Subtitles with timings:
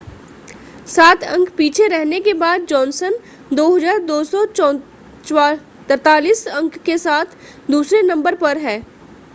[0.87, 3.13] सात अंक पीछे रहने के बाद जॉनसन
[3.53, 7.25] 2,243 अंक के साथ
[7.71, 8.83] दूसरे नंबर पर है